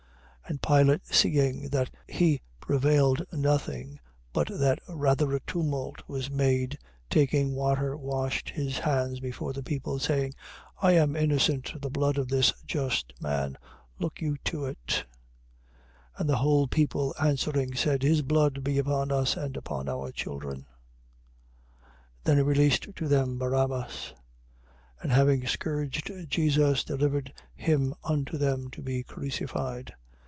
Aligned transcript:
And 0.49 0.61
Pilate 0.61 1.05
seeing 1.05 1.69
that 1.69 1.89
he 2.09 2.41
prevailed 2.59 3.25
nothing, 3.31 4.01
but 4.33 4.49
that 4.49 4.79
rather 4.89 5.33
a 5.33 5.39
tumult 5.39 6.03
was 6.09 6.29
made, 6.29 6.77
taking 7.09 7.55
water 7.55 7.95
washed 7.95 8.49
his 8.49 8.79
hands 8.79 9.21
before 9.21 9.53
the 9.53 9.63
people, 9.63 9.97
saying: 9.97 10.33
I 10.81 10.91
am 10.91 11.15
innocent 11.15 11.73
of 11.73 11.79
the 11.79 11.89
blood 11.89 12.17
of 12.17 12.27
this 12.27 12.51
just 12.65 13.13
man. 13.21 13.57
Look 13.97 14.19
you 14.19 14.35
to 14.43 14.65
it. 14.65 15.05
27:25. 16.17 16.19
And 16.19 16.29
the 16.29 16.35
whole 16.35 16.67
people 16.67 17.15
answering, 17.17 17.73
said: 17.75 18.03
His 18.03 18.21
blood 18.21 18.61
be 18.61 18.77
upon 18.77 19.09
us 19.09 19.37
and 19.37 19.55
upon 19.55 19.87
our 19.87 20.11
children. 20.11 20.65
27:26. 22.25 22.25
Then 22.25 22.35
he 22.35 22.43
released 22.43 22.95
to 22.97 23.07
them 23.07 23.37
Barabbas: 23.37 24.15
and 25.01 25.13
having 25.13 25.47
scourged 25.47 26.11
Jesus, 26.27 26.83
delivered 26.83 27.31
him 27.55 27.93
unto 28.03 28.37
them 28.37 28.69
to 28.71 28.81
be 28.81 29.01
crucified. 29.03 29.93